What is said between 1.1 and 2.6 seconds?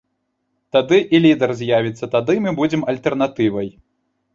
і лідар з'явіцца, тады мы